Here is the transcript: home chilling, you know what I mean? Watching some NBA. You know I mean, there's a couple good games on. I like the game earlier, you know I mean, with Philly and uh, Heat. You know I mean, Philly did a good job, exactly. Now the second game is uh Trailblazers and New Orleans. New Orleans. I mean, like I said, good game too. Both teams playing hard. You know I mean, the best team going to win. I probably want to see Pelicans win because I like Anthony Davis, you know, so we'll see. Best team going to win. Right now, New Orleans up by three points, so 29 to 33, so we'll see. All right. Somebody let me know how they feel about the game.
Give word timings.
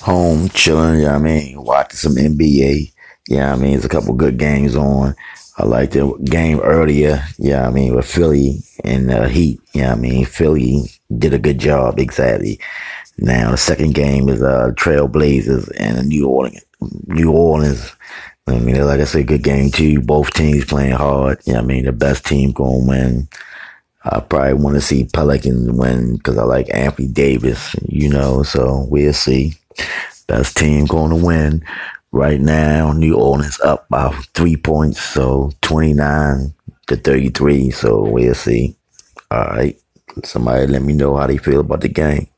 home 0.00 0.48
chilling, 0.50 1.00
you 1.00 1.06
know 1.06 1.12
what 1.12 1.20
I 1.20 1.24
mean? 1.24 1.62
Watching 1.62 1.96
some 1.96 2.14
NBA. 2.14 2.92
You 3.28 3.36
know 3.36 3.52
I 3.52 3.56
mean, 3.56 3.72
there's 3.72 3.84
a 3.84 3.88
couple 3.88 4.14
good 4.14 4.38
games 4.38 4.76
on. 4.76 5.14
I 5.58 5.64
like 5.64 5.90
the 5.90 6.16
game 6.24 6.60
earlier, 6.60 7.22
you 7.38 7.50
know 7.50 7.62
I 7.62 7.70
mean, 7.70 7.94
with 7.94 8.06
Philly 8.06 8.60
and 8.82 9.10
uh, 9.10 9.28
Heat. 9.28 9.60
You 9.72 9.82
know 9.82 9.92
I 9.92 9.94
mean, 9.94 10.24
Philly 10.24 10.90
did 11.16 11.34
a 11.34 11.38
good 11.38 11.58
job, 11.58 11.98
exactly. 11.98 12.58
Now 13.18 13.50
the 13.50 13.56
second 13.56 13.94
game 13.94 14.28
is 14.28 14.42
uh 14.42 14.72
Trailblazers 14.74 15.70
and 15.78 16.08
New 16.08 16.28
Orleans. 16.28 16.64
New 17.06 17.30
Orleans. 17.30 17.92
I 18.46 18.58
mean, 18.58 18.84
like 18.84 19.00
I 19.00 19.04
said, 19.04 19.28
good 19.28 19.44
game 19.44 19.70
too. 19.70 20.00
Both 20.00 20.32
teams 20.32 20.64
playing 20.64 20.92
hard. 20.92 21.40
You 21.44 21.52
know 21.52 21.60
I 21.60 21.62
mean, 21.62 21.84
the 21.84 21.92
best 21.92 22.26
team 22.26 22.52
going 22.52 22.82
to 22.82 22.88
win. 22.88 23.28
I 24.02 24.20
probably 24.20 24.54
want 24.54 24.76
to 24.76 24.80
see 24.80 25.04
Pelicans 25.04 25.70
win 25.70 26.16
because 26.16 26.38
I 26.38 26.44
like 26.44 26.74
Anthony 26.74 27.06
Davis, 27.06 27.76
you 27.86 28.08
know, 28.08 28.42
so 28.42 28.86
we'll 28.88 29.12
see. 29.12 29.54
Best 30.30 30.56
team 30.56 30.86
going 30.86 31.10
to 31.10 31.16
win. 31.16 31.64
Right 32.12 32.40
now, 32.40 32.92
New 32.92 33.16
Orleans 33.16 33.58
up 33.62 33.88
by 33.88 34.12
three 34.32 34.56
points, 34.56 35.02
so 35.02 35.50
29 35.62 36.54
to 36.86 36.96
33, 36.96 37.72
so 37.72 38.04
we'll 38.04 38.32
see. 38.36 38.76
All 39.32 39.40
right. 39.40 39.76
Somebody 40.22 40.68
let 40.68 40.82
me 40.82 40.92
know 40.92 41.16
how 41.16 41.26
they 41.26 41.36
feel 41.36 41.58
about 41.58 41.80
the 41.80 41.88
game. 41.88 42.28